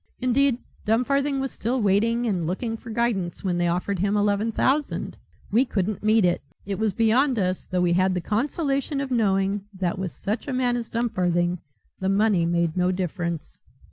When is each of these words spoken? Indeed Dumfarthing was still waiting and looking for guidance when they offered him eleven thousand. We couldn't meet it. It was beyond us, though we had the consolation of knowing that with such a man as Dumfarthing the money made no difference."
Indeed 0.19 0.57
Dumfarthing 0.83 1.39
was 1.39 1.51
still 1.51 1.79
waiting 1.79 2.25
and 2.25 2.47
looking 2.47 2.75
for 2.75 2.89
guidance 2.89 3.43
when 3.43 3.59
they 3.59 3.67
offered 3.67 3.99
him 3.99 4.17
eleven 4.17 4.51
thousand. 4.51 5.15
We 5.51 5.63
couldn't 5.63 6.01
meet 6.01 6.25
it. 6.25 6.41
It 6.65 6.79
was 6.79 6.91
beyond 6.91 7.37
us, 7.37 7.67
though 7.67 7.81
we 7.81 7.93
had 7.93 8.15
the 8.15 8.19
consolation 8.19 8.99
of 8.99 9.11
knowing 9.11 9.65
that 9.75 9.99
with 9.99 10.09
such 10.11 10.47
a 10.47 10.53
man 10.53 10.75
as 10.75 10.89
Dumfarthing 10.89 11.59
the 11.99 12.09
money 12.09 12.47
made 12.47 12.75
no 12.75 12.91
difference." 12.91 13.59